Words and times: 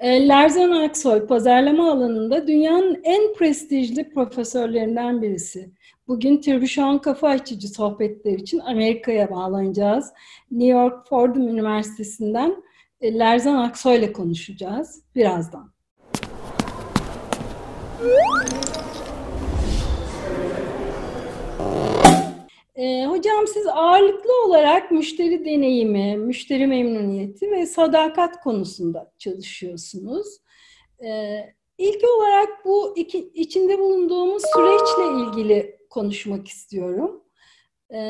E, 0.00 0.28
Lerzan 0.28 0.70
Aksoy 0.70 1.26
pazarlama 1.26 1.92
alanında 1.92 2.46
dünyanın 2.46 3.00
en 3.04 3.34
prestijli 3.34 4.10
profesörlerinden 4.10 5.22
birisi. 5.22 5.70
Bugün 6.08 6.40
Tribüşon 6.40 6.98
Kafa 6.98 7.28
Açıcı 7.28 7.68
sohbetler 7.68 8.32
için 8.32 8.58
Amerika'ya 8.58 9.30
bağlanacağız. 9.30 10.12
New 10.50 10.78
York 10.78 11.08
Fordham 11.08 11.48
Üniversitesi'nden 11.48 12.62
e, 13.00 13.18
Lerzan 13.18 13.56
Aksoy 13.56 13.98
ile 13.98 14.12
konuşacağız 14.12 15.02
birazdan. 15.14 15.72
E, 22.80 23.06
hocam 23.06 23.46
siz 23.46 23.66
ağırlıklı 23.66 24.44
olarak 24.46 24.90
müşteri 24.90 25.44
deneyimi, 25.44 26.16
müşteri 26.16 26.66
memnuniyeti 26.66 27.50
ve 27.50 27.66
sadakat 27.66 28.40
konusunda 28.40 29.12
çalışıyorsunuz. 29.18 30.26
E, 31.04 31.38
ilk 31.78 32.04
olarak 32.16 32.64
bu 32.64 32.92
iki, 32.96 33.18
içinde 33.18 33.78
bulunduğumuz 33.78 34.42
süreçle 34.54 35.20
ilgili 35.20 35.76
konuşmak 35.90 36.48
istiyorum. 36.48 37.24
E, 37.94 38.00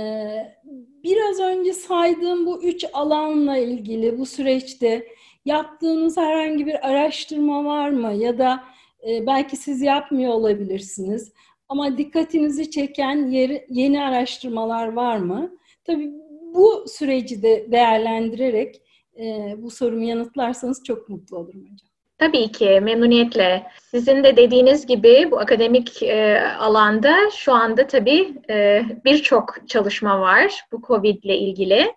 biraz 1.05 1.41
önce 1.41 1.73
saydığım 1.73 2.47
bu 2.47 2.62
üç 2.62 2.84
alanla 2.92 3.56
ilgili 3.56 4.19
bu 4.19 4.27
süreçte 4.27 5.06
yaptığınız 5.45 6.16
herhangi 6.16 6.66
bir 6.66 6.89
araştırma 6.89 7.64
var 7.64 7.91
mı? 7.91 8.12
Ya 8.12 8.39
da 8.39 8.64
e, 9.09 9.27
belki 9.27 9.56
siz 9.56 9.83
yapmıyor 9.83 10.33
olabilirsiniz 10.33 11.33
ama 11.70 11.98
dikkatinizi 11.98 12.70
çeken 12.70 13.30
yeri, 13.30 13.66
yeni 13.69 14.02
araştırmalar 14.02 14.92
var 14.92 15.16
mı? 15.16 15.51
Tabii 15.84 16.11
bu 16.55 16.84
süreci 16.88 17.42
de 17.42 17.66
değerlendirerek 17.73 18.83
e, 19.19 19.55
bu 19.59 19.70
sorumu 19.70 20.02
yanıtlarsanız 20.02 20.84
çok 20.84 21.09
mutlu 21.09 21.37
olurum 21.37 21.61
hocam. 21.61 21.91
Tabii 22.19 22.52
ki 22.52 22.80
memnuniyetle. 22.83 23.66
Sizin 23.91 24.25
de 24.25 24.37
dediğiniz 24.37 24.87
gibi 24.87 25.28
bu 25.30 25.41
akademik 25.41 26.03
e, 26.03 26.41
alanda 26.58 27.17
şu 27.36 27.53
anda 27.53 27.86
tabii 27.86 28.34
e, 28.50 28.83
birçok 29.05 29.69
çalışma 29.69 30.20
var 30.20 30.64
bu 30.73 30.83
COVID 30.86 31.23
ile 31.23 31.39
ilgili. 31.39 31.95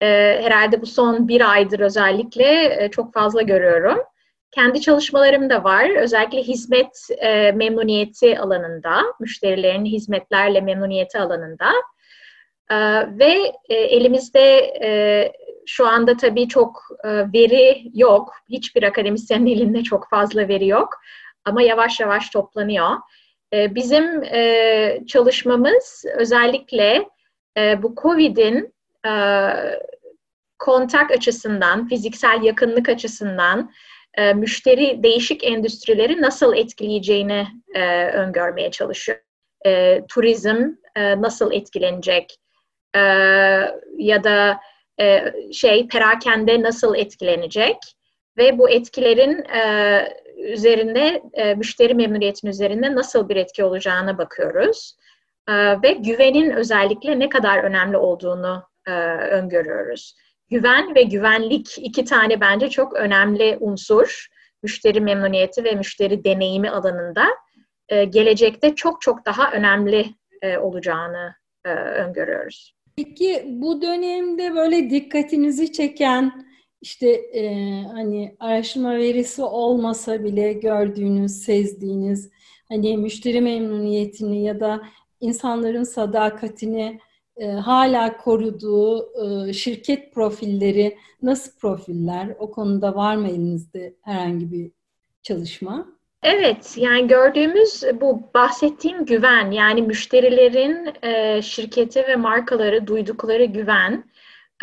E, 0.00 0.06
herhalde 0.42 0.82
bu 0.82 0.86
son 0.86 1.28
bir 1.28 1.52
aydır 1.52 1.80
özellikle 1.80 2.76
e, 2.84 2.90
çok 2.90 3.14
fazla 3.14 3.42
görüyorum. 3.42 3.98
Kendi 4.54 4.80
çalışmalarım 4.80 5.50
da 5.50 5.64
var. 5.64 5.90
Özellikle 5.96 6.42
hizmet 6.42 7.08
e, 7.18 7.52
memnuniyeti 7.52 8.38
alanında, 8.38 9.02
müşterilerin 9.20 9.84
hizmetlerle 9.84 10.60
memnuniyeti 10.60 11.18
alanında. 11.18 11.70
E, 12.70 12.76
ve 13.18 13.52
e, 13.68 13.74
elimizde 13.74 14.72
e, 14.82 15.32
şu 15.66 15.86
anda 15.86 16.16
tabii 16.16 16.48
çok 16.48 16.82
e, 17.04 17.08
veri 17.08 17.90
yok. 17.94 18.34
Hiçbir 18.48 18.82
akademisyenin 18.82 19.46
elinde 19.46 19.82
çok 19.82 20.10
fazla 20.10 20.48
veri 20.48 20.66
yok. 20.66 20.88
Ama 21.44 21.62
yavaş 21.62 22.00
yavaş 22.00 22.30
toplanıyor. 22.30 22.90
E, 23.52 23.74
bizim 23.74 24.22
e, 24.22 25.00
çalışmamız 25.06 26.04
özellikle 26.16 27.08
e, 27.58 27.82
bu 27.82 27.94
COVID'in 28.02 28.74
e, 29.06 29.12
kontak 30.58 31.10
açısından, 31.10 31.88
fiziksel 31.88 32.42
yakınlık 32.42 32.88
açısından, 32.88 33.70
e, 34.16 34.32
müşteri 34.34 35.02
değişik 35.02 35.44
endüstrileri 35.44 36.22
nasıl 36.22 36.56
etkileyeceğini 36.56 37.46
e, 37.74 38.06
öngörmeye 38.06 38.70
çalışıyor. 38.70 39.18
E, 39.66 40.00
turizm 40.08 40.70
nasıl 40.96 41.52
etkilenecek? 41.52 42.36
Ya 43.98 44.24
da 44.24 44.60
şey 45.52 45.88
perakende 45.88 46.62
nasıl 46.62 46.94
etkilenecek? 46.94 47.76
Ve 48.38 48.58
bu 48.58 48.70
etkilerin 48.70 49.44
üzerinde 50.36 51.22
müşteri 51.56 51.94
memnuniyetinin 51.94 52.52
üzerinde 52.52 52.94
nasıl 52.94 53.28
bir 53.28 53.36
etki 53.36 53.64
olacağına 53.64 54.18
bakıyoruz. 54.18 54.96
Ve 55.82 55.92
güvenin 55.92 56.50
özellikle 56.50 57.18
ne 57.18 57.28
kadar 57.28 57.64
önemli 57.64 57.96
olduğunu 57.96 58.62
öngörüyoruz 59.30 60.14
güven 60.50 60.94
ve 60.94 61.02
güvenlik 61.02 61.78
iki 61.78 62.04
tane 62.04 62.40
bence 62.40 62.70
çok 62.70 62.92
önemli 62.94 63.56
unsur 63.60 64.28
müşteri 64.62 65.00
memnuniyeti 65.00 65.64
ve 65.64 65.74
müşteri 65.74 66.24
deneyimi 66.24 66.70
alanında 66.70 67.24
e, 67.88 68.04
gelecekte 68.04 68.74
çok 68.74 69.02
çok 69.02 69.26
daha 69.26 69.52
önemli 69.52 70.06
e, 70.42 70.58
olacağını 70.58 71.34
e, 71.64 71.70
öngörüyoruz. 71.70 72.74
Peki 72.96 73.44
bu 73.46 73.82
dönemde 73.82 74.54
böyle 74.54 74.90
dikkatinizi 74.90 75.72
çeken 75.72 76.46
işte 76.80 77.10
e, 77.10 77.44
hani 77.82 78.36
araştırma 78.40 78.96
verisi 78.96 79.42
olmasa 79.42 80.24
bile 80.24 80.52
gördüğünüz, 80.52 81.32
sezdiğiniz 81.32 82.30
hani 82.68 82.96
müşteri 82.96 83.40
memnuniyetini 83.40 84.44
ya 84.44 84.60
da 84.60 84.82
insanların 85.20 85.84
sadakatini 85.84 87.00
e, 87.36 87.46
hala 87.46 88.16
koruduğu 88.16 89.08
e, 89.24 89.52
şirket 89.52 90.14
profilleri 90.14 90.96
nasıl 91.22 91.58
profiller? 91.58 92.36
O 92.38 92.50
konuda 92.50 92.94
var 92.94 93.16
mı 93.16 93.28
elinizde 93.28 93.94
herhangi 94.02 94.52
bir 94.52 94.70
çalışma? 95.22 95.86
Evet, 96.22 96.74
yani 96.76 97.06
gördüğümüz 97.06 97.82
bu 98.00 98.22
bahsettiğim 98.34 99.04
güven, 99.04 99.50
yani 99.50 99.82
müşterilerin 99.82 100.92
e, 101.02 101.42
şirkete 101.42 102.08
ve 102.08 102.16
markaları 102.16 102.86
duydukları 102.86 103.44
güven 103.44 104.04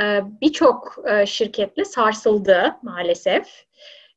e, 0.02 0.22
birçok 0.42 0.96
e, 1.08 1.26
şirketle 1.26 1.86
sarsıldı 1.86 2.76
maalesef. 2.82 3.46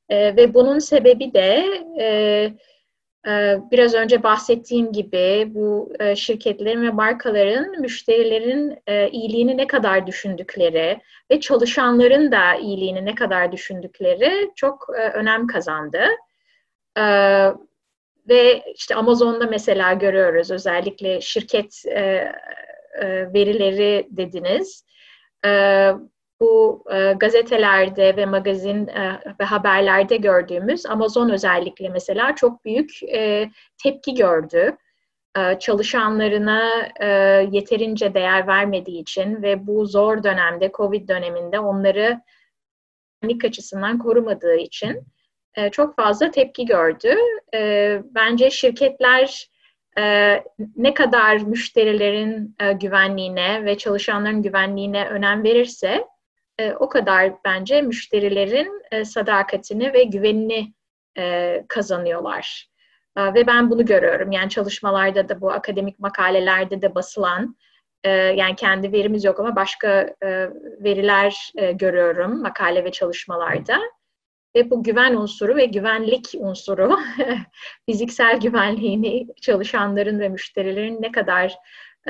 E, 0.09 0.37
ve 0.37 0.55
bunun 0.55 0.79
sebebi 0.79 1.35
de 1.35 1.65
e, 2.01 2.53
biraz 3.71 3.95
önce 3.95 4.23
bahsettiğim 4.23 4.93
gibi 4.93 5.47
bu 5.55 5.93
e, 6.01 6.17
şirketlerin 6.17 6.83
ve 6.83 6.91
markaların 6.91 7.81
müşterilerin 7.81 8.79
e, 8.87 9.09
iyiliğini 9.11 9.57
ne 9.57 9.67
kadar 9.67 10.07
düşündükleri 10.07 11.01
ve 11.31 11.41
çalışanların 11.41 12.33
da 12.33 12.55
iyiliğini 12.55 13.05
ne 13.05 13.15
kadar 13.15 13.53
düşündükleri 13.53 14.51
çok 14.57 14.87
e, 14.99 15.09
önem 15.09 15.47
kazandı. 15.47 16.01
Ee, 16.99 17.49
ve 18.29 18.63
işte 18.75 18.95
Amazon'da 18.95 19.47
mesela 19.47 19.93
görüyoruz 19.93 20.51
özellikle 20.51 21.21
şirket 21.21 21.85
verileri 23.35 24.09
dediniz. 24.11 24.85
Bu 26.45 26.85
e, 26.93 27.13
gazetelerde 27.13 28.17
ve 28.17 28.27
magazin 28.27 28.87
e, 28.87 29.21
ve 29.41 29.45
haberlerde 29.45 30.17
gördüğümüz 30.17 30.87
Amazon 30.87 31.31
özellikle 31.31 31.89
mesela 31.89 32.35
çok 32.35 32.65
büyük 32.65 33.03
e, 33.03 33.51
tepki 33.83 34.15
gördü. 34.15 34.77
E, 35.39 35.59
çalışanlarına 35.59 36.89
e, 37.01 37.07
yeterince 37.51 38.15
değer 38.15 38.47
vermediği 38.47 39.03
için 39.03 39.43
ve 39.43 39.67
bu 39.67 39.87
zor 39.87 40.23
dönemde, 40.23 40.71
Covid 40.75 41.09
döneminde 41.09 41.61
onları 41.61 42.21
güvenlik 43.23 43.45
açısından 43.45 43.99
korumadığı 43.99 44.57
için 44.57 45.07
e, 45.55 45.71
çok 45.71 45.97
fazla 45.97 46.31
tepki 46.31 46.67
gördü. 46.67 47.17
E, 47.55 48.01
bence 48.05 48.51
şirketler 48.51 49.49
e, 49.99 50.35
ne 50.77 50.95
kadar 50.95 51.37
müşterilerin 51.37 52.57
e, 52.61 52.73
güvenliğine 52.73 53.65
ve 53.65 53.79
çalışanların 53.79 54.43
güvenliğine 54.43 55.09
önem 55.09 55.45
verirse 55.45 56.14
e, 56.59 56.73
o 56.73 56.89
kadar 56.89 57.33
bence 57.45 57.83
müşterilerin 57.83 58.83
e, 58.91 59.05
sadakatini 59.05 59.93
ve 59.93 60.05
güvenini 60.05 60.73
e, 61.19 61.65
kazanıyorlar. 61.69 62.69
E, 63.17 63.35
ve 63.35 63.47
ben 63.47 63.71
bunu 63.71 63.87
görüyorum. 63.87 64.33
Yani 64.33 64.51
çalışmalarda 64.51 65.29
da 65.29 65.41
bu 65.41 65.53
akademik 65.53 65.99
makalelerde 65.99 66.83
de 66.83 66.95
basılan 66.95 67.57
e, 68.05 68.11
yani 68.11 68.57
kendi 68.57 68.93
verimiz 68.93 69.25
yok 69.25 69.41
ama 69.41 69.57
başka 69.57 70.15
e, 70.23 70.51
veriler 70.81 71.53
e, 71.57 71.73
görüyorum 71.73 72.43
makale 72.43 72.85
ve 72.85 72.93
çalışmalarda. 72.93 73.81
Ve 74.57 74.71
bu 74.71 74.83
güven 74.83 75.15
unsuru 75.15 75.57
ve 75.57 75.65
güvenlik 75.65 76.35
unsuru 76.39 76.99
fiziksel 77.87 78.41
güvenliğini 78.41 79.27
çalışanların 79.41 80.21
ve 80.21 80.29
müşterilerin 80.29 81.03
ne 81.03 81.13
kadar 81.13 81.55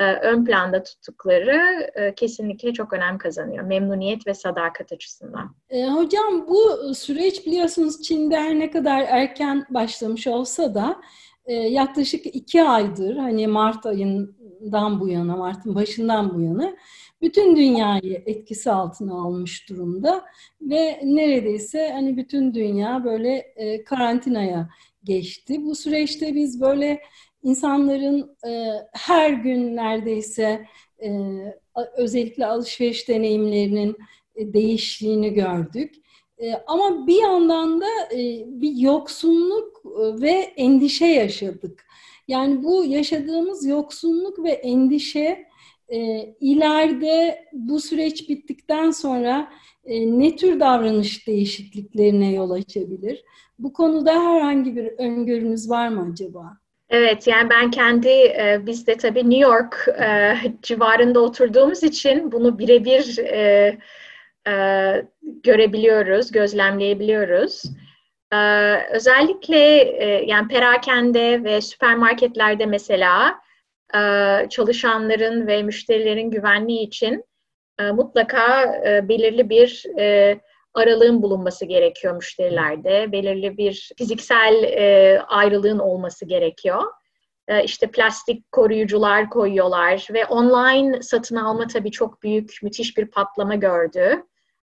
ön 0.03 0.45
planda 0.45 0.83
tuttukları 0.83 1.91
e, 1.95 2.15
kesinlikle 2.15 2.73
çok 2.73 2.93
önem 2.93 3.17
kazanıyor. 3.17 3.63
Memnuniyet 3.63 4.27
ve 4.27 4.33
sadakat 4.33 4.91
açısından. 4.91 5.55
E, 5.69 5.85
hocam 5.87 6.47
bu 6.47 6.93
süreç 6.95 7.45
biliyorsunuz 7.45 8.01
Çin'de 8.01 8.37
her 8.37 8.59
ne 8.59 8.71
kadar 8.71 9.01
erken 9.01 9.65
başlamış 9.69 10.27
olsa 10.27 10.75
da 10.75 11.01
e, 11.45 11.53
yaklaşık 11.53 12.25
iki 12.25 12.63
aydır 12.63 13.17
hani 13.17 13.47
Mart 13.47 13.85
ayından 13.85 14.99
bu 14.99 15.07
yana, 15.07 15.35
Mart'ın 15.35 15.75
başından 15.75 16.35
bu 16.35 16.41
yana 16.41 16.75
bütün 17.21 17.55
dünyayı 17.55 18.23
etkisi 18.25 18.71
altına 18.71 19.13
almış 19.13 19.69
durumda 19.69 20.25
ve 20.61 20.99
neredeyse 21.03 21.89
hani 21.93 22.17
bütün 22.17 22.53
dünya 22.53 23.03
böyle 23.03 23.35
e, 23.35 23.83
karantinaya 23.83 24.69
geçti. 25.03 25.65
Bu 25.65 25.75
süreçte 25.75 26.35
biz 26.35 26.61
böyle 26.61 27.01
insanların 27.45 28.37
e, 28.47 28.71
her 28.93 29.29
gün 29.29 29.75
neredeyse 29.75 30.65
e, 31.03 31.09
özellikle 31.97 32.45
alışveriş 32.45 33.09
deneyimlerinin 33.09 33.95
e, 34.35 34.53
değiştiğini 34.53 35.33
gördük. 35.33 35.95
E, 36.37 36.53
ama 36.67 37.07
bir 37.07 37.21
yandan 37.21 37.81
da 37.81 37.87
e, 38.13 38.43
bir 38.47 38.75
yoksunluk 38.77 39.83
e, 39.85 40.21
ve 40.21 40.31
endişe 40.57 41.05
yaşadık. 41.05 41.85
Yani 42.27 42.63
bu 42.63 42.85
yaşadığımız 42.85 43.65
yoksunluk 43.65 44.43
ve 44.43 44.49
endişe 44.49 45.45
e, 45.89 46.25
ileride 46.39 47.45
bu 47.53 47.79
süreç 47.79 48.29
bittikten 48.29 48.91
sonra 48.91 49.51
e, 49.85 50.19
ne 50.19 50.35
tür 50.35 50.59
davranış 50.59 51.27
değişikliklerine 51.27 52.33
yol 52.33 52.51
açabilir? 52.51 53.23
Bu 53.59 53.73
konuda 53.73 54.11
herhangi 54.13 54.75
bir 54.75 54.85
öngörünüz 54.87 55.69
var 55.69 55.87
mı 55.87 56.09
acaba? 56.11 56.64
Evet, 56.89 57.27
yani 57.27 57.49
ben 57.49 57.71
kendi, 57.71 58.09
e, 58.09 58.59
biz 58.65 58.87
de 58.87 58.97
tabii 58.97 59.29
New 59.29 59.39
York 59.39 59.87
e, 59.99 60.35
civarında 60.61 61.19
oturduğumuz 61.19 61.83
için 61.83 62.31
bunu 62.31 62.59
birebir 62.59 63.17
e, 63.17 63.77
e, 64.47 64.53
görebiliyoruz, 65.43 66.31
gözlemleyebiliyoruz. 66.31 67.63
E, 68.33 68.37
özellikle 68.91 69.77
e, 69.79 70.25
yani 70.25 70.47
perakende 70.47 71.43
ve 71.43 71.61
süpermarketlerde 71.61 72.65
mesela 72.65 73.39
e, 73.95 73.99
çalışanların 74.49 75.47
ve 75.47 75.63
müşterilerin 75.63 76.31
güvenliği 76.31 76.87
için 76.87 77.25
e, 77.79 77.91
mutlaka 77.91 78.75
e, 78.87 79.09
belirli 79.09 79.49
bir 79.49 79.85
e, 79.99 80.39
aralığın 80.75 81.21
bulunması 81.21 81.65
gerekiyor 81.65 82.15
müşterilerde. 82.15 83.11
Belirli 83.11 83.57
bir 83.57 83.91
fiziksel 83.97 84.63
e, 84.63 85.19
ayrılığın 85.27 85.79
olması 85.79 86.25
gerekiyor. 86.25 86.83
E, 87.47 87.63
işte 87.63 87.91
plastik 87.91 88.51
koruyucular 88.51 89.29
koyuyorlar 89.29 90.07
ve 90.13 90.25
online 90.25 91.01
satın 91.01 91.35
alma 91.35 91.67
tabii 91.67 91.91
çok 91.91 92.23
büyük, 92.23 92.59
müthiş 92.63 92.97
bir 92.97 93.05
patlama 93.05 93.55
gördü. 93.55 94.23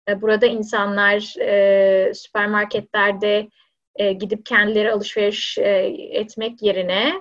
E, 0.08 0.22
burada 0.22 0.46
insanlar 0.46 1.40
e, 1.40 2.14
süpermarketlerde 2.14 3.48
e, 3.96 4.12
gidip 4.12 4.46
kendileri 4.46 4.92
alışveriş 4.92 5.58
e, 5.58 5.68
etmek 6.10 6.62
yerine 6.62 7.12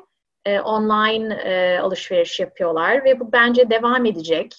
e, 0.46 0.60
online 0.60 1.34
e, 1.34 1.80
alışveriş 1.80 2.40
yapıyorlar 2.40 3.06
ve 3.06 3.20
bu 3.20 3.32
bence 3.32 3.70
devam 3.70 4.06
edecek. 4.06 4.56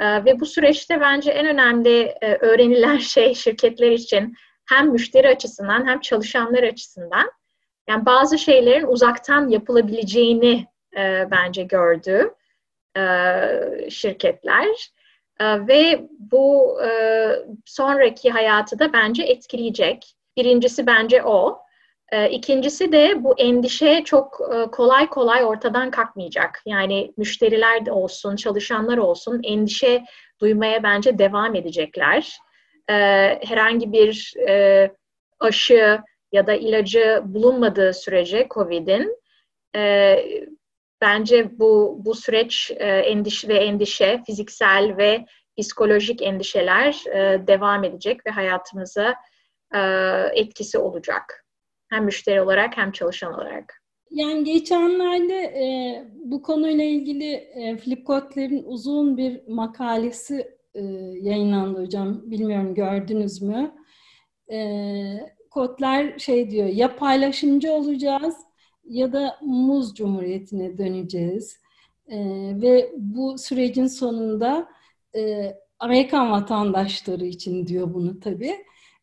E, 0.00 0.24
ve 0.24 0.40
bu 0.40 0.46
süreçte 0.46 1.00
bence 1.00 1.30
en 1.30 1.46
önemli 1.46 2.00
e, 2.00 2.34
öğrenilen 2.34 2.96
şey 2.98 3.34
şirketler 3.34 3.90
için 3.90 4.34
hem 4.68 4.90
müşteri 4.90 5.28
açısından 5.28 5.86
hem 5.86 6.00
çalışanlar 6.00 6.62
açısından 6.62 7.30
yani 7.88 8.06
bazı 8.06 8.38
şeylerin 8.38 8.86
uzaktan 8.86 9.48
yapılabileceğini 9.48 10.66
e, 10.96 11.28
bence 11.30 11.62
gördü 11.62 12.34
e, 12.96 13.90
şirketler. 13.90 14.90
Ve 15.40 16.08
bu 16.18 16.78
sonraki 17.66 18.30
hayatı 18.30 18.78
da 18.78 18.92
bence 18.92 19.22
etkileyecek. 19.22 20.14
Birincisi 20.36 20.86
bence 20.86 21.22
o. 21.22 21.62
E, 22.12 22.30
ikincisi 22.30 22.92
de 22.92 23.24
bu 23.24 23.34
endişe 23.38 24.04
çok 24.04 24.40
e, 24.54 24.70
kolay 24.70 25.08
kolay 25.08 25.44
ortadan 25.44 25.90
kalkmayacak. 25.90 26.62
Yani 26.66 27.12
müşteriler 27.16 27.86
de 27.86 27.92
olsun, 27.92 28.36
çalışanlar 28.36 28.98
olsun 28.98 29.40
endişe 29.44 30.04
duymaya 30.40 30.82
bence 30.82 31.18
devam 31.18 31.54
edecekler. 31.54 32.38
E, 32.88 32.94
herhangi 33.44 33.92
bir 33.92 34.34
e, 34.48 34.90
aşı 35.40 36.00
ya 36.32 36.46
da 36.46 36.54
ilacı 36.54 37.22
bulunmadığı 37.24 37.94
sürece 37.94 38.46
COVID'in 38.54 39.16
e, 39.76 40.16
bence 41.00 41.58
bu 41.58 41.96
bu 42.04 42.14
süreç 42.14 42.72
endişe 42.80 43.48
ve 43.48 43.54
endişe, 43.54 44.22
fiziksel 44.26 44.96
ve 44.96 45.24
psikolojik 45.58 46.22
endişeler 46.22 47.02
devam 47.46 47.84
edecek 47.84 48.26
ve 48.26 48.30
hayatımıza 48.30 49.14
etkisi 50.34 50.78
olacak. 50.78 51.44
Hem 51.90 52.04
müşteri 52.04 52.40
olarak 52.40 52.76
hem 52.76 52.92
çalışan 52.92 53.34
olarak. 53.34 53.82
Yani 54.10 54.44
geçenlerde 54.44 55.34
e, 55.34 56.04
bu 56.24 56.42
konuyla 56.42 56.84
ilgili 56.84 57.32
e, 57.32 57.76
Flipkotler'in 57.76 58.64
uzun 58.66 59.16
bir 59.16 59.48
makalesi 59.48 60.58
e, 60.74 60.82
yayınlandı 61.20 61.82
hocam. 61.82 62.30
Bilmiyorum 62.30 62.74
gördünüz 62.74 63.42
mü? 63.42 63.74
E, 64.52 64.58
Kotler 65.50 66.18
şey 66.18 66.50
diyor 66.50 66.66
ya 66.68 66.96
paylaşımcı 66.96 67.72
olacağız 67.72 68.36
ya 68.84 69.12
da 69.12 69.38
muz 69.42 69.94
cumhuriyetine 69.94 70.78
döneceğiz. 70.78 71.60
E, 72.08 72.18
ve 72.62 72.92
bu 72.96 73.38
sürecin 73.38 73.86
sonunda 73.86 74.68
e, 75.16 75.54
Amerikan 75.78 76.30
vatandaşları 76.30 77.24
için 77.24 77.66
diyor 77.66 77.94
bunu 77.94 78.20
tabii. 78.20 78.56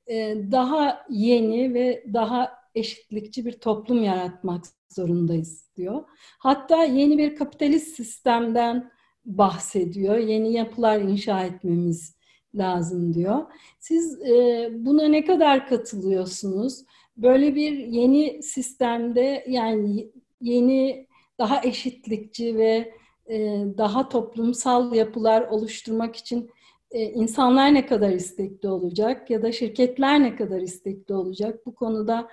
E, 0.08 0.36
daha 0.52 1.06
yeni 1.10 1.74
ve 1.74 2.04
daha 2.14 2.58
eşitlikçi 2.78 3.46
bir 3.46 3.60
toplum 3.60 4.04
yaratmak 4.04 4.66
zorundayız 4.90 5.70
diyor. 5.76 6.04
Hatta 6.40 6.84
yeni 6.84 7.18
bir 7.18 7.36
kapitalist 7.36 7.96
sistemden 7.96 8.92
bahsediyor. 9.26 10.18
Yeni 10.18 10.54
yapılar 10.54 11.00
inşa 11.00 11.44
etmemiz 11.44 12.18
lazım 12.56 13.14
diyor. 13.14 13.46
Siz 13.80 14.22
e, 14.22 14.70
buna 14.72 15.08
ne 15.08 15.26
kadar 15.26 15.68
katılıyorsunuz? 15.68 16.84
Böyle 17.18 17.56
bir 17.56 17.78
yeni 17.78 18.44
sistemde 18.44 19.46
yani 19.48 20.12
yeni 20.42 21.08
daha 21.40 21.62
eşitlikçi 21.64 22.58
ve 22.58 22.94
e, 23.30 23.66
daha 23.78 24.10
toplumsal 24.10 24.94
yapılar 24.94 25.42
oluşturmak 25.42 26.16
için 26.16 26.50
e, 26.92 27.04
insanlar 27.04 27.74
ne 27.74 27.86
kadar 27.86 28.12
istekli 28.12 28.70
olacak 28.70 29.30
ya 29.30 29.42
da 29.42 29.52
şirketler 29.52 30.24
ne 30.24 30.36
kadar 30.36 30.62
istekli 30.62 31.16
olacak? 31.16 31.66
Bu 31.66 31.76
konuda 31.76 32.28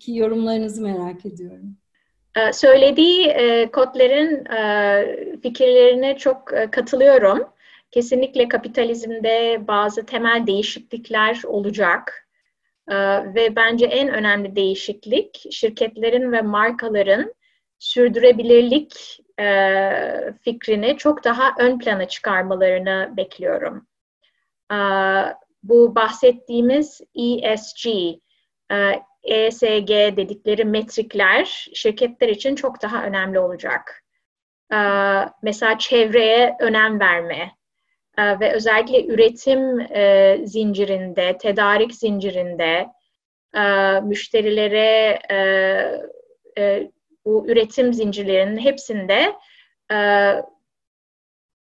ki 0.00 0.16
yorumlarınızı 0.16 0.82
merak 0.82 1.26
ediyorum. 1.26 1.76
E, 2.36 2.52
söylediği 2.52 3.26
e, 3.26 3.70
Kotler'in 3.70 4.44
e, 4.44 5.40
fikirlerine 5.42 6.18
çok 6.18 6.52
e, 6.52 6.70
katılıyorum. 6.70 7.48
Kesinlikle 7.90 8.48
kapitalizmde 8.48 9.60
bazı 9.68 10.06
temel 10.06 10.46
değişiklikler 10.46 11.42
olacak. 11.46 12.28
E, 12.88 12.94
ve 13.34 13.56
bence 13.56 13.86
en 13.86 14.08
önemli 14.08 14.56
değişiklik 14.56 15.52
şirketlerin 15.52 16.32
ve 16.32 16.42
markaların 16.42 17.34
sürdürebilirlik 17.78 19.20
e, 19.40 20.34
fikrini 20.42 20.96
çok 20.96 21.24
daha 21.24 21.54
ön 21.58 21.78
plana 21.78 22.08
çıkarmalarını 22.08 23.14
bekliyorum. 23.16 23.86
E, 24.72 24.78
bu 25.62 25.94
bahsettiğimiz 25.94 27.00
ESG, 27.14 27.86
e, 28.72 29.02
ESG 29.26 30.16
dedikleri 30.16 30.64
metrikler 30.64 31.68
şirketler 31.74 32.28
için 32.28 32.54
çok 32.54 32.82
daha 32.82 33.04
önemli 33.04 33.38
olacak. 33.38 34.04
E, 34.72 34.78
mesela 35.42 35.78
çevreye 35.78 36.56
önem 36.60 37.00
verme 37.00 37.56
e, 38.18 38.40
ve 38.40 38.52
özellikle 38.52 39.06
üretim 39.06 39.80
e, 39.80 40.38
zincirinde, 40.44 41.38
tedarik 41.38 41.94
zincirinde 41.94 42.86
e, 43.56 43.62
müşterilere 44.00 45.18
bu 47.24 47.46
üretim 47.48 47.94
zincirlerinin 47.94 48.58
hepsinde 48.58 49.36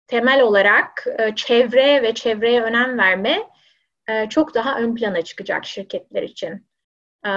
temel 0.08 0.42
olarak 0.42 1.08
çevre 1.36 2.04
ve 2.04 2.14
çevreye 2.14 2.62
önem 2.62 2.98
verme 2.98 3.50
çok 4.30 4.56
daha 4.56 4.80
ön 4.80 4.96
plana 4.96 5.22
çıkacak 5.22 5.66
şirketler 5.66 6.24
için. 6.24 6.68
E, 7.26 7.32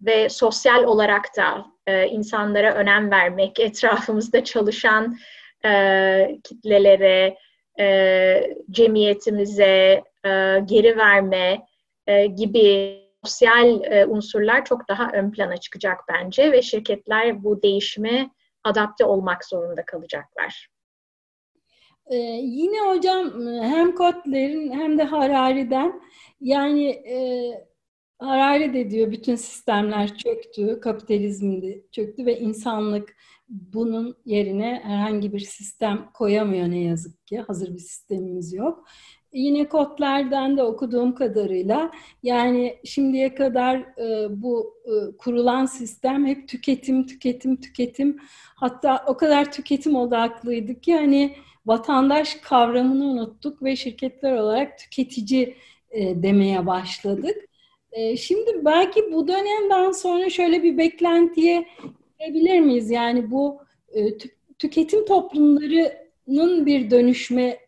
ve 0.00 0.28
sosyal 0.28 0.84
olarak 0.84 1.36
da 1.36 1.66
e, 1.86 2.06
insanlara 2.06 2.74
önem 2.74 3.10
vermek, 3.10 3.60
etrafımızda 3.60 4.44
çalışan 4.44 5.16
e, 5.64 6.38
kitlelere, 6.44 7.36
e, 7.80 8.56
cemiyetimize 8.70 10.02
geri 10.64 10.96
verme 10.96 11.66
gibi 12.34 12.98
sosyal 13.24 13.80
unsurlar 14.08 14.64
çok 14.64 14.88
daha 14.88 15.10
ön 15.12 15.30
plana 15.30 15.56
çıkacak 15.56 16.00
bence 16.08 16.52
ve 16.52 16.62
şirketler 16.62 17.44
bu 17.44 17.62
değişime 17.62 18.30
adapte 18.64 19.04
olmak 19.04 19.44
zorunda 19.44 19.84
kalacaklar. 19.84 20.68
Ee, 22.06 22.16
yine 22.42 22.80
hocam 22.80 23.46
hem 23.62 23.94
Kotler'in 23.94 24.72
hem 24.72 24.98
de 24.98 25.02
Harari'den 25.02 26.02
yani 26.40 26.88
e, 26.88 27.16
Harari 28.22 28.74
de 28.74 28.90
diyor 28.90 29.12
bütün 29.12 29.34
sistemler 29.34 30.16
çöktü, 30.16 30.80
kapitalizm 30.80 31.62
de 31.62 31.82
çöktü 31.92 32.26
ve 32.26 32.38
insanlık 32.38 33.16
bunun 33.48 34.16
yerine 34.24 34.80
herhangi 34.84 35.32
bir 35.32 35.40
sistem 35.40 36.08
koyamıyor 36.14 36.70
ne 36.70 36.78
yazık 36.78 37.26
ki. 37.26 37.38
Hazır 37.38 37.74
bir 37.74 37.78
sistemimiz 37.78 38.52
yok. 38.52 38.84
Yine 39.32 39.68
kodlardan 39.68 40.56
da 40.58 40.66
okuduğum 40.66 41.14
kadarıyla 41.14 41.90
yani 42.22 42.76
şimdiye 42.84 43.34
kadar 43.34 43.76
e, 43.76 44.26
bu 44.42 44.74
e, 44.84 45.16
kurulan 45.16 45.66
sistem 45.66 46.26
hep 46.26 46.48
tüketim, 46.48 47.06
tüketim, 47.06 47.60
tüketim. 47.60 48.18
Hatta 48.54 49.04
o 49.06 49.16
kadar 49.16 49.52
tüketim 49.52 49.96
odaklıydı 49.96 50.80
ki 50.80 50.94
hani 50.94 51.36
vatandaş 51.66 52.34
kavramını 52.34 53.04
unuttuk 53.04 53.62
ve 53.62 53.76
şirketler 53.76 54.32
olarak 54.32 54.78
tüketici 54.78 55.56
e, 55.90 56.22
demeye 56.22 56.66
başladık. 56.66 57.51
E, 57.92 58.16
şimdi 58.16 58.64
belki 58.64 59.12
bu 59.12 59.28
dönemden 59.28 59.92
sonra 59.92 60.30
şöyle 60.30 60.62
bir 60.62 60.78
beklentiye 60.78 61.66
girebilir 62.18 62.60
miyiz? 62.60 62.90
Yani 62.90 63.30
bu 63.30 63.60
e, 63.92 64.18
tüketim 64.58 65.06
toplumlarının 65.06 66.66
bir 66.66 66.90
dönüşme 66.90 67.58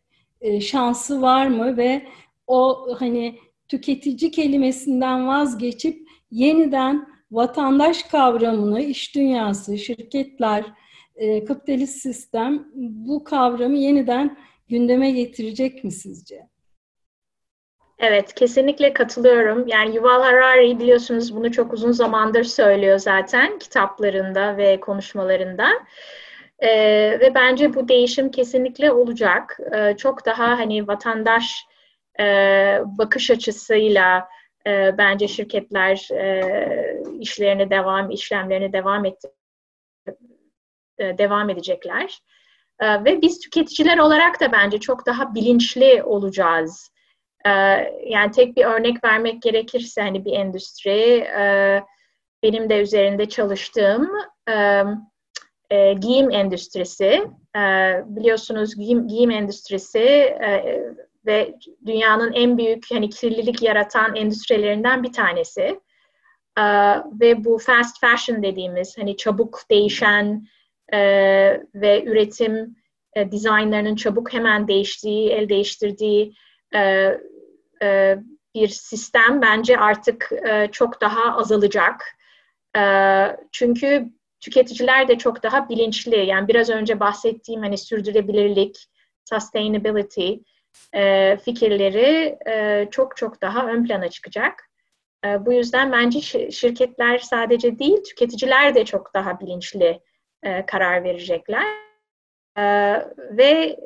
e, 0.41 0.61
şansı 0.61 1.23
var 1.23 1.47
mı 1.47 1.77
ve 1.77 2.03
o 2.47 2.87
hani 2.99 3.39
tüketici 3.69 4.31
kelimesinden 4.31 5.27
vazgeçip 5.27 6.09
yeniden 6.31 7.09
vatandaş 7.31 8.03
kavramını 8.03 8.81
iş 8.81 9.15
dünyası, 9.15 9.79
şirketler, 9.79 10.65
e, 11.17 11.45
kapitalist 11.45 12.03
sistem 12.03 12.69
bu 12.75 13.25
kavramı 13.25 13.77
yeniden 13.77 14.37
gündeme 14.69 15.11
getirecek 15.11 15.85
mi 15.85 15.93
sizce? 15.93 16.54
Evet, 17.99 18.35
kesinlikle 18.35 18.93
katılıyorum. 18.93 19.69
Yani 19.69 19.97
Yuval 19.97 20.23
Harari 20.23 20.79
biliyorsunuz 20.79 21.37
bunu 21.37 21.53
çok 21.53 21.73
uzun 21.73 21.93
zamandır 21.93 22.45
söylüyor 22.45 22.99
zaten 22.99 23.59
kitaplarında 23.59 24.57
ve 24.57 24.81
konuşmalarında. 24.81 25.69
Ee, 26.59 27.21
ve 27.21 27.35
bence 27.35 27.75
bu 27.75 27.89
değişim 27.89 28.31
kesinlikle 28.31 28.93
olacak. 28.93 29.59
Ee, 29.75 29.97
çok 29.97 30.27
daha 30.27 30.59
hani 30.59 30.89
vatandaş 30.89 31.67
e, 32.21 32.25
bakış 32.85 33.31
açısıyla 33.31 34.29
e, 34.67 34.99
bence 34.99 35.29
şirketler 35.29 36.09
e, 36.13 37.03
işlerini 37.21 37.71
devam, 37.71 38.11
işlemlerini 38.11 38.73
devam 38.73 39.05
et, 39.05 39.23
e, 40.99 41.19
devam 41.19 41.51
edecekler. 41.51 42.19
E, 42.81 43.05
ve 43.05 43.23
biz 43.23 43.41
tüketiciler 43.41 43.99
olarak 43.99 44.41
da 44.41 44.53
bence 44.53 44.81
çok 44.81 45.07
daha 45.07 45.35
bilinçli 45.35 46.03
olacağız. 46.03 46.94
E, 47.47 47.51
yani 48.07 48.31
tek 48.31 48.57
bir 48.57 48.65
örnek 48.65 49.05
vermek 49.05 49.43
gerekirse 49.43 50.03
hani 50.03 50.25
bir 50.25 50.33
endüstri, 50.33 51.27
e, 51.39 51.83
benim 52.43 52.71
de 52.71 52.81
üzerinde 52.81 53.29
çalıştığım 53.29 54.11
e, 54.49 54.83
e, 55.71 55.93
giyim 55.93 56.31
endüstrisi. 56.31 57.23
Biliyorsunuz 58.07 58.77
giyim, 58.77 59.09
giyim 59.09 59.31
endüstrisi 59.31 60.39
ve 61.27 61.55
dünyanın 61.87 62.33
en 62.33 62.59
büyük 62.59 62.87
hani 62.91 63.11
kirlilik 63.11 63.63
yaratan 63.63 64.17
endüstrilerinden 64.17 65.03
bir 65.03 65.13
tanesi. 65.13 65.81
Ve 67.21 67.45
bu 67.45 67.59
fast 67.59 68.01
fashion 68.01 68.43
dediğimiz 68.43 68.99
hani 68.99 69.17
çabuk 69.17 69.61
değişen 69.71 70.47
ve 71.75 72.05
üretim 72.05 72.77
e, 73.17 73.31
dizaynlarının 73.31 73.97
çabuk 73.97 74.33
hemen 74.33 74.69
değiştiği, 74.69 75.31
el 75.31 75.49
değiştirdiği 75.49 76.35
e, 77.83 78.19
bir 78.55 78.69
sistem 78.69 79.43
bence 79.43 79.79
artık 79.79 80.33
e, 80.33 80.69
çok 80.73 81.01
daha 81.01 81.37
azalacak. 81.37 82.05
E, 82.77 82.83
çünkü 83.53 84.09
tüketiciler 84.41 85.09
de 85.09 85.19
çok 85.19 85.43
daha 85.43 85.69
bilinçli. 85.69 86.27
Yani 86.27 86.49
biraz 86.49 86.71
önce 86.71 87.01
bahsettiğim 87.01 87.63
hani 87.63 87.79
sürdürülebilirlik, 87.79 88.87
sustainability 89.31 90.33
fikirleri 91.45 92.39
çok 92.91 93.17
çok 93.17 93.43
daha 93.43 93.67
ön 93.67 93.85
plana 93.85 94.09
çıkacak. 94.09 94.71
Bu 95.41 95.53
yüzden 95.53 95.93
bence 95.93 96.21
şirketler 96.51 97.19
sadece 97.19 97.79
değil, 97.79 98.05
tüketiciler 98.05 98.75
de 98.75 98.85
çok 98.85 99.15
daha 99.15 99.41
bilinçli 99.41 100.01
karar 100.67 101.05
verecekler. 101.05 101.67
Ve 103.31 103.77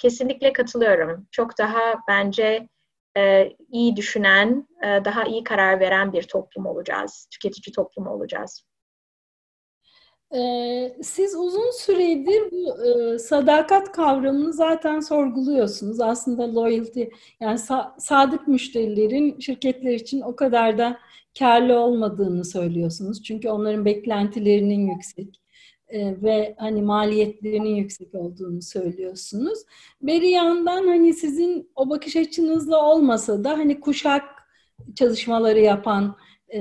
kesinlikle 0.00 0.52
katılıyorum. 0.52 1.26
Çok 1.30 1.58
daha 1.58 1.80
bence 2.08 2.68
e, 3.16 3.52
iyi 3.72 3.96
düşünen, 3.96 4.68
e, 4.84 5.04
daha 5.04 5.24
iyi 5.24 5.44
karar 5.44 5.80
veren 5.80 6.12
bir 6.12 6.22
toplum 6.22 6.66
olacağız, 6.66 7.28
tüketici 7.30 7.74
toplumu 7.74 8.10
olacağız. 8.10 8.64
Ee, 10.34 10.96
siz 11.02 11.34
uzun 11.36 11.70
süredir 11.70 12.50
bu 12.52 12.84
e, 12.84 13.18
sadakat 13.18 13.92
kavramını 13.92 14.52
zaten 14.52 15.00
sorguluyorsunuz. 15.00 16.00
Aslında 16.00 16.54
loyalty, 16.54 17.04
yani 17.40 17.58
sa- 17.58 18.00
sadık 18.00 18.48
müşterilerin 18.48 19.40
şirketler 19.40 19.94
için 19.94 20.20
o 20.20 20.36
kadar 20.36 20.78
da 20.78 20.98
karlı 21.38 21.78
olmadığını 21.78 22.44
söylüyorsunuz. 22.44 23.22
Çünkü 23.22 23.48
onların 23.48 23.84
beklentilerinin 23.84 24.90
yüksek 24.90 25.39
e, 25.90 26.22
ve 26.22 26.54
hani 26.58 26.82
maliyetlerinin 26.82 27.74
yüksek 27.74 28.14
olduğunu 28.14 28.62
söylüyorsunuz. 28.62 29.58
Bir 30.02 30.22
yandan 30.22 30.86
hani 30.86 31.12
sizin 31.12 31.70
o 31.76 31.90
bakış 31.90 32.16
açınızla 32.16 32.90
olmasa 32.90 33.44
da 33.44 33.50
hani 33.50 33.80
kuşak 33.80 34.22
çalışmaları 34.94 35.60
yapan 35.60 36.16
e, 36.54 36.60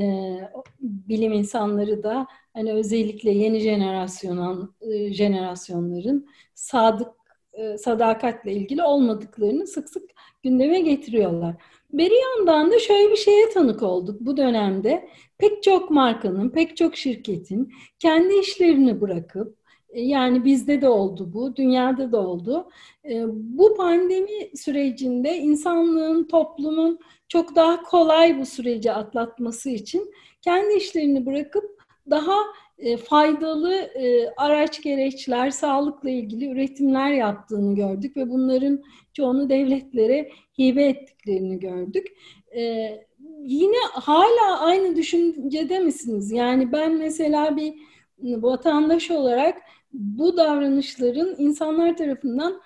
bilim 0.79 1.33
insanları 1.33 2.03
da 2.03 2.27
hani 2.53 2.73
özellikle 2.73 3.31
yeni 3.31 3.59
jenerasyon 3.59 4.75
e, 4.81 5.13
jenerasyonların 5.13 6.27
sadık 6.53 7.07
e, 7.53 7.77
sadakatle 7.77 8.51
ilgili 8.53 8.83
olmadıklarını 8.83 9.67
sık 9.67 9.89
sık 9.89 10.03
gündeme 10.43 10.79
getiriyorlar. 10.79 11.55
Bir 11.93 12.11
yandan 12.11 12.71
da 12.71 12.79
şöyle 12.79 13.11
bir 13.11 13.17
şeye 13.17 13.49
tanık 13.49 13.83
olduk 13.83 14.21
bu 14.21 14.37
dönemde. 14.37 15.09
Pek 15.39 15.63
çok 15.63 15.91
markanın, 15.91 16.49
pek 16.49 16.77
çok 16.77 16.95
şirketin 16.97 17.73
kendi 17.99 18.33
işlerini 18.33 19.01
bırakıp 19.01 19.57
e, 19.89 20.01
yani 20.01 20.45
bizde 20.45 20.81
de 20.81 20.89
oldu 20.89 21.33
bu, 21.33 21.55
dünyada 21.55 22.11
da 22.11 22.27
oldu. 22.27 22.69
Bu 23.33 23.75
pandemi 23.75 24.57
sürecinde 24.57 25.37
insanlığın, 25.37 26.27
toplumun 26.27 26.99
çok 27.27 27.55
daha 27.55 27.83
kolay 27.83 28.39
bu 28.39 28.45
süreci 28.45 28.91
atlatması 28.91 29.69
için 29.69 30.11
kendi 30.41 30.73
işlerini 30.73 31.25
bırakıp 31.25 31.79
daha 32.09 32.35
e, 32.77 32.97
faydalı 32.97 33.73
e, 33.73 34.29
araç 34.37 34.81
gereçler, 34.81 35.49
sağlıkla 35.49 36.09
ilgili 36.09 36.49
üretimler 36.49 37.11
yaptığını 37.11 37.75
gördük 37.75 38.17
ve 38.17 38.29
bunların 38.29 38.83
çoğunu 39.13 39.49
devletlere 39.49 40.29
hibe 40.59 40.83
ettiklerini 40.83 41.59
gördük. 41.59 42.07
E, 42.55 42.89
yine 43.41 43.77
hala 43.91 44.59
aynı 44.59 44.95
düşüncede 44.95 45.79
misiniz? 45.79 46.31
Yani 46.31 46.71
ben 46.71 46.97
mesela 46.97 47.57
bir 47.57 47.73
vatandaş 48.23 49.11
olarak 49.11 49.61
bu 49.93 50.37
davranışların 50.37 51.35
insanlar 51.37 51.97
tarafından 51.97 52.61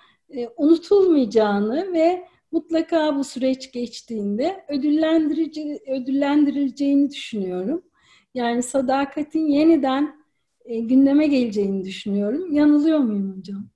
unutulmayacağını 0.56 1.92
ve 1.92 2.24
mutlaka 2.52 3.16
bu 3.16 3.24
süreç 3.24 3.72
geçtiğinde 3.72 4.64
ödüllendirici 4.68 5.80
ödüllendirileceğini 5.86 7.10
düşünüyorum. 7.10 7.82
Yani 8.34 8.62
sadakatin 8.62 9.46
yeniden 9.46 10.14
e, 10.64 10.80
gündeme 10.80 11.26
geleceğini 11.26 11.84
düşünüyorum. 11.84 12.52
Yanılıyor 12.52 12.98
muyum 12.98 13.38
hocam? 13.38 13.73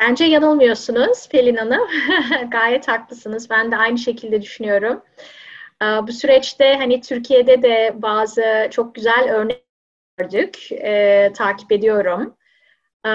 Bence 0.00 0.24
yanılmıyorsunuz 0.24 1.28
Pelin 1.28 1.56
Hanım. 1.56 1.88
Gayet 2.50 2.88
haklısınız. 2.88 3.50
Ben 3.50 3.72
de 3.72 3.76
aynı 3.76 3.98
şekilde 3.98 4.42
düşünüyorum. 4.42 5.02
Bu 5.82 6.12
süreçte 6.12 6.76
hani 6.76 7.00
Türkiye'de 7.00 7.62
de 7.62 7.92
bazı 7.94 8.68
çok 8.70 8.94
güzel 8.94 9.34
örnek 9.34 9.64
gördük. 10.18 10.72
E, 10.72 11.32
takip 11.36 11.72
ediyorum. 11.72 12.36
E, 13.04 13.10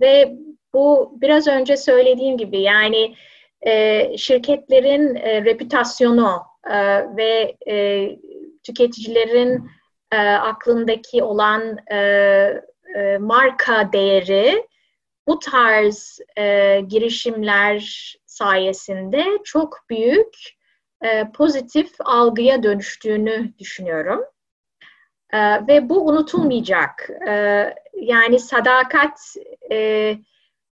ve 0.00 0.36
bu 0.74 1.18
biraz 1.20 1.48
önce 1.48 1.76
söylediğim 1.76 2.38
gibi 2.38 2.60
yani 2.60 3.14
e, 3.62 4.16
şirketlerin 4.18 5.14
e, 5.14 5.44
reputasyonu 5.44 6.42
e, 6.70 6.76
ve 7.16 7.56
e, 7.68 8.08
tüketicilerin 8.64 9.70
e, 10.12 10.18
aklındaki 10.28 11.22
olan 11.22 11.78
e, 11.90 11.96
e, 12.96 13.18
marka 13.18 13.92
değeri 13.92 14.66
bu 15.26 15.38
tarz 15.38 16.18
e, 16.38 16.80
girişimler 16.80 18.14
sayesinde 18.26 19.24
çok 19.44 19.78
büyük 19.90 20.36
e, 21.04 21.32
pozitif 21.32 21.90
algıya 22.00 22.62
dönüştüğünü 22.62 23.58
düşünüyorum. 23.58 24.24
E, 25.32 25.66
ve 25.66 25.88
bu 25.88 26.06
unutulmayacak. 26.06 27.10
E, 27.28 27.74
yani 27.94 28.38
sadakat 28.38 29.20
e, 29.72 30.18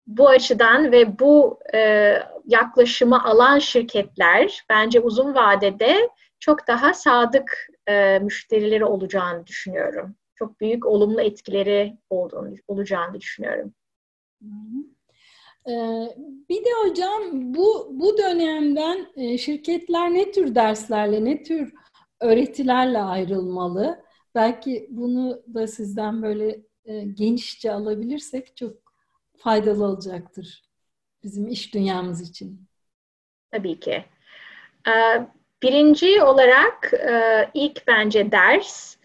bu 0.06 0.28
açıdan 0.28 0.92
ve 0.92 1.18
bu 1.18 1.60
e, 1.74 2.18
yaklaşımı 2.46 3.24
alan 3.24 3.58
şirketler 3.58 4.64
bence 4.68 5.00
uzun 5.00 5.34
vadede 5.34 6.08
çok 6.40 6.68
daha 6.68 6.94
sadık 6.94 7.68
e, 7.86 8.18
müşterileri 8.18 8.84
olacağını 8.84 9.46
düşünüyorum. 9.46 10.16
Çok 10.34 10.60
büyük 10.60 10.86
olumlu 10.86 11.20
etkileri 11.20 11.96
olduğunu, 12.10 12.54
olacağını 12.68 13.20
düşünüyorum. 13.20 13.74
Ee, 15.68 16.08
bir 16.48 16.64
de 16.64 16.68
hocam 16.84 17.22
bu 17.54 17.90
bu 17.90 18.18
dönemden 18.18 19.06
e, 19.16 19.38
şirketler 19.38 20.14
ne 20.14 20.30
tür 20.30 20.54
derslerle, 20.54 21.24
ne 21.24 21.42
tür 21.42 21.74
öğretilerle 22.20 22.98
ayrılmalı? 22.98 24.04
Belki 24.34 24.86
bunu 24.90 25.42
da 25.54 25.66
sizden 25.66 26.22
böyle 26.22 26.60
e, 26.84 27.04
genişçe 27.04 27.72
alabilirsek 27.72 28.56
çok 28.56 28.72
faydalı 29.36 29.84
olacaktır 29.84 30.62
bizim 31.22 31.48
iş 31.48 31.74
dünyamız 31.74 32.30
için. 32.30 32.68
tabii 33.52 33.80
ki. 33.80 34.04
Birinci 35.62 36.22
olarak 36.22 36.92
ilk 37.54 37.86
bence 37.86 38.32
ders 38.32 38.96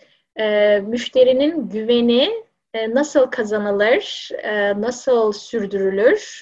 müşterinin 0.81 1.69
güveni 1.69 2.48
nasıl 2.75 3.25
kazanılır, 3.25 4.31
nasıl 4.75 5.31
sürdürülür 5.31 6.41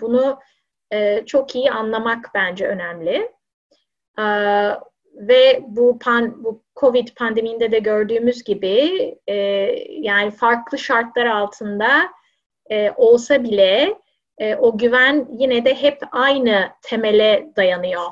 bunu 0.00 0.38
çok 1.26 1.54
iyi 1.54 1.70
anlamak 1.70 2.30
bence 2.34 2.66
önemli. 2.66 3.32
Ve 5.14 5.60
bu 5.62 5.98
pan, 5.98 6.44
bu 6.44 6.62
Covid 6.80 7.08
pandeminde 7.16 7.72
de 7.72 7.78
gördüğümüz 7.78 8.44
gibi 8.44 9.14
yani 9.88 10.30
farklı 10.30 10.78
şartlar 10.78 11.26
altında 11.26 11.88
olsa 12.96 13.44
bile 13.44 13.98
o 14.58 14.78
güven 14.78 15.28
yine 15.30 15.64
de 15.64 15.74
hep 15.74 15.98
aynı 16.12 16.68
temele 16.82 17.50
dayanıyor 17.56 18.06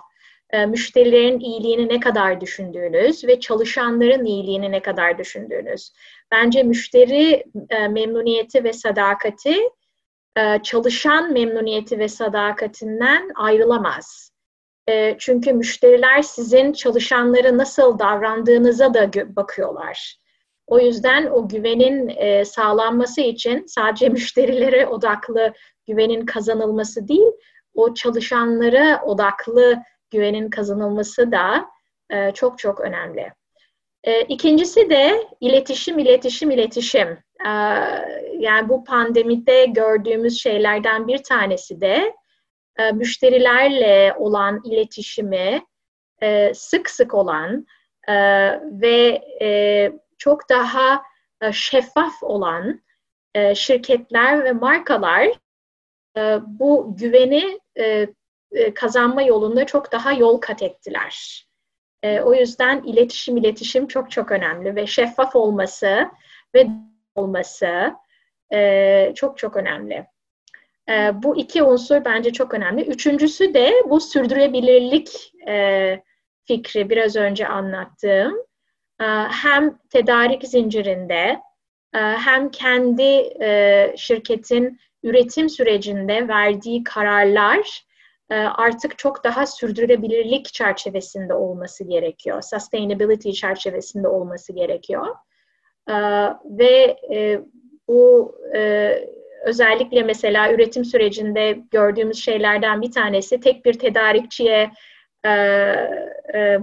e, 0.54 0.66
müşterilerin 0.66 1.40
iyiliğini 1.40 1.88
ne 1.88 2.00
kadar 2.00 2.40
düşündüğünüz 2.40 3.24
ve 3.24 3.40
çalışanların 3.40 4.24
iyiliğini 4.24 4.72
ne 4.72 4.82
kadar 4.82 5.18
düşündüğünüz. 5.18 5.92
Bence 6.32 6.62
müşteri 6.62 7.44
e, 7.70 7.88
memnuniyeti 7.88 8.64
ve 8.64 8.72
sadakati 8.72 9.56
e, 10.36 10.62
çalışan 10.62 11.32
memnuniyeti 11.32 11.98
ve 11.98 12.08
sadakatinden 12.08 13.30
ayrılamaz. 13.34 14.34
Çünkü 15.18 15.52
müşteriler 15.52 16.22
sizin 16.22 16.72
çalışanları 16.72 17.58
nasıl 17.58 17.98
davrandığınıza 17.98 18.94
da 18.94 19.12
bakıyorlar. 19.36 20.16
O 20.66 20.80
yüzden 20.80 21.26
o 21.26 21.48
güvenin 21.48 22.14
sağlanması 22.44 23.20
için 23.20 23.66
sadece 23.66 24.08
müşterilere 24.18 24.86
odaklı 24.86 25.52
güvenin 25.86 26.26
kazanılması 26.26 27.08
değil, 27.08 27.32
o 27.74 27.94
çalışanlara 27.94 29.02
odaklı 29.04 29.82
güvenin 30.14 30.50
kazanılması 30.50 31.32
da 31.32 31.66
e, 32.10 32.32
çok 32.32 32.58
çok 32.58 32.80
önemli. 32.80 33.32
E, 34.04 34.20
ikincisi 34.22 34.90
de 34.90 35.28
iletişim, 35.40 35.98
iletişim, 35.98 36.50
iletişim. 36.50 37.08
E, 37.46 37.50
yani 38.38 38.68
bu 38.68 38.84
pandemide 38.84 39.66
gördüğümüz 39.66 40.40
şeylerden 40.40 41.08
bir 41.08 41.18
tanesi 41.22 41.80
de 41.80 42.14
e, 42.78 42.92
müşterilerle 42.92 44.14
olan 44.18 44.60
iletişimi 44.64 45.62
e, 46.22 46.54
sık 46.54 46.90
sık 46.90 47.14
olan 47.14 47.66
e, 48.08 48.14
ve 48.80 49.22
e, 49.42 49.92
çok 50.18 50.48
daha 50.48 51.02
e, 51.42 51.52
şeffaf 51.52 52.22
olan 52.22 52.82
e, 53.34 53.54
şirketler 53.54 54.44
ve 54.44 54.52
markalar 54.52 55.26
e, 56.16 56.38
bu 56.46 56.96
güveni 56.98 57.60
e, 57.78 58.08
e, 58.54 58.74
kazanma 58.74 59.22
yolunda 59.22 59.66
çok 59.66 59.92
daha 59.92 60.12
yol 60.12 60.40
kat 60.40 60.62
ettiler. 60.62 61.44
E, 62.02 62.20
o 62.20 62.34
yüzden 62.34 62.82
iletişim 62.82 63.36
iletişim 63.36 63.86
çok 63.86 64.10
çok 64.10 64.32
önemli 64.32 64.76
ve 64.76 64.86
şeffaf 64.86 65.36
olması 65.36 66.08
ve 66.54 66.66
olması 67.14 67.94
e, 68.52 69.12
çok 69.14 69.38
çok 69.38 69.56
önemli. 69.56 70.06
bu 71.14 71.36
iki 71.36 71.62
unsur 71.62 72.04
bence 72.04 72.32
çok 72.32 72.54
önemli. 72.54 72.82
Üçüncüsü 72.84 73.54
de 73.54 73.72
bu 73.90 74.00
sürdürülebilirlik 74.00 75.32
fikri 76.44 76.90
biraz 76.90 77.16
önce 77.16 77.48
anlattığım. 77.48 78.36
hem 79.30 79.78
tedarik 79.90 80.48
zincirinde 80.48 81.40
hem 81.92 82.50
kendi 82.50 83.30
şirketin 83.96 84.80
üretim 85.02 85.48
sürecinde 85.48 86.28
verdiği 86.28 86.84
kararlar 86.84 87.84
e, 87.88 87.93
artık 88.34 88.98
çok 88.98 89.24
daha 89.24 89.46
sürdürülebilirlik 89.46 90.46
çerçevesinde 90.46 91.34
olması 91.34 91.84
gerekiyor. 91.84 92.42
Sustainability 92.42 93.30
çerçevesinde 93.30 94.08
olması 94.08 94.52
gerekiyor. 94.52 95.06
E, 95.88 95.94
ve 96.44 96.96
e, 97.14 97.40
bu 97.88 98.34
özellikle 99.44 100.02
mesela 100.02 100.52
üretim 100.52 100.84
sürecinde 100.84 101.58
gördüğümüz 101.70 102.24
şeylerden 102.24 102.82
bir 102.82 102.92
tanesi 102.92 103.40
tek 103.40 103.64
bir 103.64 103.78
tedarikçiye 103.78 104.70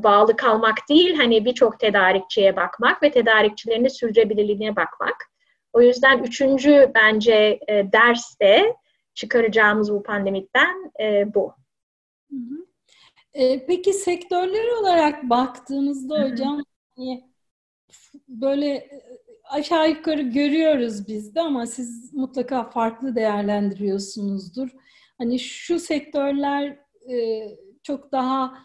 bağlı 0.04 0.36
kalmak 0.36 0.78
değil, 0.90 1.16
hani 1.16 1.46
birçok 1.46 1.80
tedarikçiye 1.80 2.56
bakmak 2.56 3.04
ve 3.04 3.12
tedarikçilerin 3.12 3.88
sürdürülebilirliğine 3.88 4.76
bakmak. 4.76 5.16
O 5.74 5.82
yüzden 5.82 6.24
üçüncü 6.24 6.92
bence 6.96 7.60
ders 7.70 8.40
de 8.42 8.76
çıkaracağımız 9.14 9.94
bu 9.94 10.04
pandemiden 10.04 10.92
e, 11.02 11.34
bu. 11.34 11.54
E, 13.34 13.66
peki 13.66 13.94
sektörler 13.94 14.82
olarak 14.82 15.30
hı 16.16 16.22
hı. 16.22 16.30
hocam 16.32 16.64
hani 16.98 17.32
böyle 18.28 18.68
e, 18.68 19.02
aşağı 19.44 19.90
yukarı 19.90 20.22
görüyoruz 20.22 21.08
biz 21.08 21.36
de 21.36 21.42
ama 21.42 21.66
siz 21.66 22.14
mutlaka 22.14 22.70
farklı 22.70 23.16
değerlendiriyorsunuzdur. 23.16 24.70
Hani 25.18 25.40
şu 25.40 25.80
sektörler 25.80 26.80
e, 27.12 27.48
çok 27.84 28.12
daha 28.12 28.58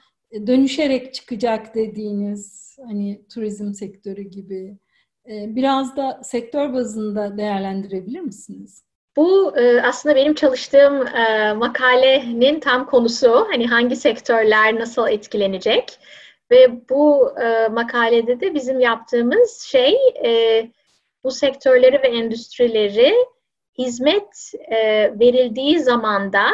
dönüşerek 0.47 1.15
çıkacak 1.15 1.75
dediğiniz 1.75 2.77
hani 2.85 3.27
turizm 3.35 3.73
sektörü 3.73 4.23
gibi 4.23 4.79
biraz 5.29 5.97
da 5.97 6.21
sektör 6.25 6.73
bazında 6.73 7.39
değerlendirebilir 7.39 8.21
misiniz? 8.21 8.86
Bu 9.17 9.57
e, 9.59 9.83
aslında 9.83 10.17
benim 10.17 10.35
çalıştığım 10.35 11.07
e, 11.07 11.53
makalenin 11.53 12.61
tam 12.61 12.87
konusu. 12.87 13.47
Hani 13.51 13.67
hangi 13.67 13.97
sektörler 13.97 14.79
nasıl 14.79 15.09
etkilenecek? 15.09 15.99
Ve 16.51 16.89
bu 16.91 17.35
e, 17.41 17.69
makalede 17.69 18.41
de 18.41 18.55
bizim 18.55 18.81
yaptığımız 18.81 19.61
şey 19.61 19.97
bu 21.25 21.31
sektörleri 21.31 22.03
ve 22.03 22.09
endüstrileri 22.09 23.15
hizmet 23.79 24.53
verildiği 25.21 25.81
zamanda 25.81 26.47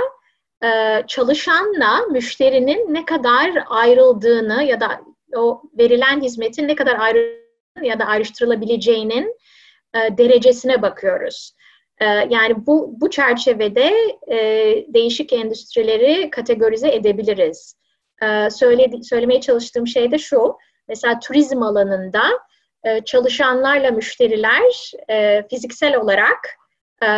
çalışanla 1.06 2.06
müşterinin 2.10 2.94
ne 2.94 3.04
kadar 3.04 3.50
ayrıldığını 3.66 4.64
ya 4.64 4.80
da 4.80 5.00
o 5.36 5.62
verilen 5.78 6.20
hizmetin 6.20 6.68
ne 6.68 6.74
kadar 6.74 6.98
ayrı 6.98 7.42
ya 7.82 7.98
da 7.98 8.04
ayrıştırılabileceğinin 8.04 9.36
derecesine 9.94 10.82
bakıyoruz. 10.82 11.52
Ee, 12.02 12.26
yani 12.30 12.66
bu, 12.66 12.94
bu 13.00 13.10
çerçevede 13.10 13.92
e, 14.30 14.36
değişik 14.88 15.32
endüstrileri 15.32 16.30
kategorize 16.30 16.88
edebiliriz. 16.88 17.76
E, 18.22 18.50
söyledi, 18.50 19.04
söylemeye 19.04 19.40
çalıştığım 19.40 19.86
şey 19.86 20.10
de 20.10 20.18
şu, 20.18 20.56
mesela 20.88 21.18
turizm 21.18 21.62
alanında 21.62 22.22
e, 22.84 23.04
çalışanlarla 23.04 23.90
müşteriler 23.90 24.92
e, 25.10 25.42
fiziksel 25.50 25.96
olarak 25.96 26.58
e, 27.04 27.08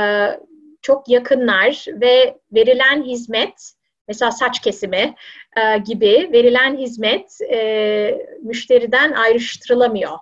çok 0.82 1.08
yakınlar 1.08 1.84
ve 1.88 2.38
verilen 2.54 3.02
hizmet, 3.02 3.72
mesela 4.08 4.30
saç 4.30 4.60
kesimi 4.60 5.14
e, 5.56 5.78
gibi 5.78 6.30
verilen 6.32 6.76
hizmet 6.76 7.38
e, 7.52 8.26
müşteriden 8.42 9.12
ayrıştırılamıyor. 9.12 10.18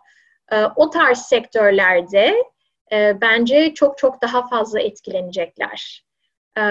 E, 0.53 0.65
o 0.77 0.91
tarz 0.91 1.19
sektörlerde 1.19 2.45
e, 2.93 3.21
bence 3.21 3.75
çok 3.75 3.99
çok 3.99 4.23
daha 4.23 4.49
fazla 4.49 4.81
etkilenecekler. 4.81 6.05
E, 6.57 6.63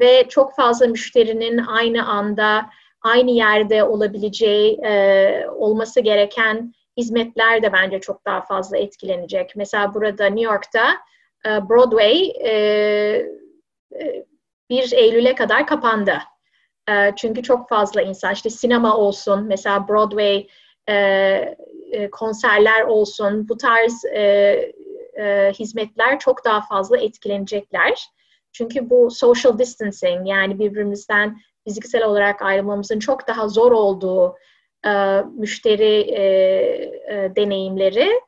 ve 0.00 0.28
çok 0.28 0.56
fazla 0.56 0.86
müşterinin 0.86 1.58
aynı 1.58 2.08
anda 2.08 2.70
aynı 3.02 3.30
yerde 3.30 3.84
olabileceği 3.84 4.80
e, 4.84 5.46
olması 5.48 6.00
gereken 6.00 6.74
hizmetler 6.96 7.62
de 7.62 7.72
bence 7.72 8.00
çok 8.00 8.26
daha 8.26 8.40
fazla 8.40 8.78
etkilenecek. 8.78 9.52
Mesela 9.56 9.94
burada 9.94 10.26
New 10.26 10.52
York'ta 10.52 10.94
e, 11.46 11.68
Broadway 11.68 12.32
e, 12.44 13.26
1 14.70 14.92
e, 14.92 14.96
Eylül'e 14.96 15.34
kadar 15.34 15.66
kapandı. 15.66 16.18
E, 16.90 17.12
çünkü 17.16 17.42
çok 17.42 17.68
fazla 17.68 18.02
insan 18.02 18.32
işte 18.32 18.50
sinema 18.50 18.96
olsun 18.96 19.44
mesela 19.44 19.88
Broadway 19.88 20.46
konserler 22.12 22.82
olsun 22.82 23.48
bu 23.48 23.56
tarz 23.56 24.04
e, 25.18 25.52
hizmetler 25.52 26.18
çok 26.18 26.44
daha 26.44 26.60
fazla 26.60 26.98
etkilenecekler. 26.98 28.06
Çünkü 28.52 28.90
bu 28.90 29.10
social 29.10 29.58
distancing 29.58 30.28
yani 30.28 30.58
birbirimizden 30.58 31.38
fiziksel 31.64 32.04
olarak 32.04 32.42
ayrılmamızın 32.42 32.98
çok 32.98 33.28
daha 33.28 33.48
zor 33.48 33.72
olduğu 33.72 34.36
e, 34.86 35.22
müşteri 35.36 36.00
e, 36.00 36.22
e, 37.08 37.36
deneyimleri 37.36 38.20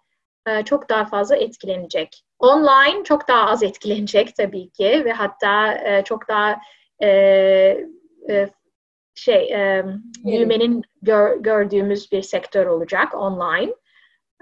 e, 0.47 0.65
çok 0.65 0.89
daha 0.89 1.05
fazla 1.05 1.37
etkilenecek. 1.37 2.25
Online 2.39 3.05
çok 3.05 3.29
daha 3.29 3.51
az 3.51 3.63
etkilenecek 3.63 4.37
tabii 4.37 4.71
ki 4.71 5.03
ve 5.05 5.13
hatta 5.13 5.75
e, 5.75 6.05
çok 6.05 6.29
daha 6.29 6.61
e, 7.03 7.09
e, 8.31 8.49
şey 9.15 9.53
e, 9.53 9.85
büyümenin 10.25 10.83
gör, 11.03 11.37
gördüğümüz 11.37 12.13
bir 12.13 12.23
sektör 12.23 12.67
olacak 12.67 13.15
online. 13.15 13.75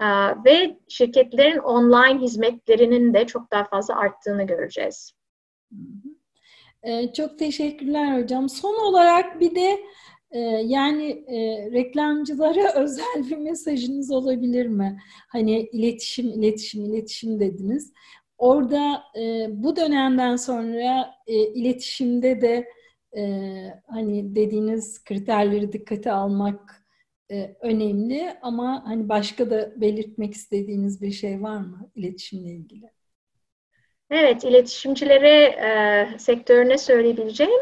Ee, 0.03 0.05
ve 0.45 0.79
şirketlerin 0.89 1.59
online 1.59 2.21
hizmetlerinin 2.21 3.15
de 3.15 3.27
çok 3.27 3.51
daha 3.51 3.65
fazla 3.65 3.97
arttığını 3.97 4.43
göreceğiz. 4.43 5.13
Ee, 6.83 7.13
çok 7.13 7.39
teşekkürler 7.39 8.23
hocam. 8.23 8.49
Son 8.49 8.89
olarak 8.89 9.41
bir 9.41 9.55
de 9.55 9.79
Ee, 10.33 10.39
yani 10.65 11.25
e, 11.29 11.71
reklamcılara 11.73 12.73
özel 12.75 13.31
bir 13.31 13.37
mesajınız 13.37 14.11
olabilir 14.11 14.67
mi? 14.67 14.99
Hani 15.29 15.61
iletişim, 15.73 16.29
iletişim, 16.29 16.85
iletişim 16.85 17.41
dediniz. 17.41 17.93
Orada 18.39 19.03
e, 19.19 19.47
bu 19.51 19.77
dönemden 19.77 20.37
sonra 20.37 21.15
e, 21.27 21.35
iletişimde 21.35 22.41
de 22.41 22.69
hani 23.87 24.37
dediğiniz 24.37 25.05
kriterleri 25.05 25.73
dikkate 25.73 26.13
almak 26.13 26.82
önemli 27.61 28.37
ama 28.43 28.83
hani 28.87 29.09
başka 29.09 29.51
da 29.51 29.81
belirtmek 29.81 30.35
istediğiniz 30.35 31.03
bir 31.03 31.11
şey 31.11 31.43
var 31.43 31.59
mı 31.59 31.91
iletişimle 31.95 32.51
ilgili? 32.51 32.91
Evet, 34.11 34.45
iletişimcilere 34.45 35.45
e, 35.45 36.19
sektörüne 36.19 36.79
söyleyebileceğim. 36.79 37.61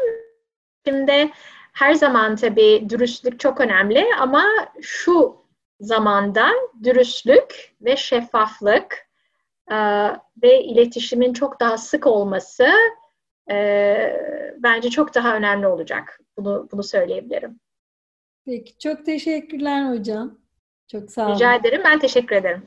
Şimdi 0.87 1.29
her 1.73 1.93
zaman 1.93 2.35
tabii 2.35 2.85
dürüstlük 2.89 3.39
çok 3.39 3.61
önemli 3.61 4.05
ama 4.19 4.45
şu 4.81 5.45
zamanda 5.79 6.47
dürüstlük 6.83 7.75
ve 7.81 7.97
şeffaflık 7.97 9.07
e, 9.71 9.75
ve 10.43 10.63
iletişimin 10.63 11.33
çok 11.33 11.59
daha 11.59 11.77
sık 11.77 12.07
olması 12.07 12.67
e, 13.51 13.55
bence 14.57 14.89
çok 14.89 15.15
daha 15.15 15.35
önemli 15.35 15.67
olacak. 15.67 16.19
Bunu 16.37 16.67
bunu 16.71 16.83
söyleyebilirim. 16.83 17.59
Peki 18.45 18.77
çok 18.79 19.05
teşekkürler 19.05 19.89
hocam. 19.89 20.37
Çok 20.87 21.11
sağ 21.11 21.25
olun. 21.25 21.35
Rica 21.35 21.55
ederim. 21.55 21.81
Ben 21.85 21.99
teşekkür 21.99 22.35
ederim. 22.35 22.65